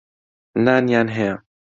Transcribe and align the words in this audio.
نانیان 0.65 1.07
هەیە. 1.15 1.35